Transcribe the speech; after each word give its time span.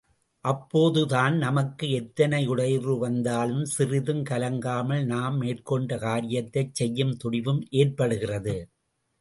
அப்போதுதான் 0.45 1.37
நமக்கு, 1.37 1.91
எத்தனை 1.91 2.47
இடையூறு 2.47 2.97
வந்தாலும் 2.97 3.65
சிறிதும் 3.65 4.23
கலங்காமல் 4.23 5.05
நாம் 5.05 5.37
மேற்கொண்ட 5.37 5.97
காரியத்தைச் 5.97 6.75
செய்யும் 6.75 7.17
துணிவும் 7.17 7.67
ஏற்படுகிறது. 7.71 8.57